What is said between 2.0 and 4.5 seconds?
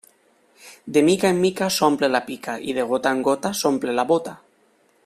la pica i de gota en gota s'omple la bóta.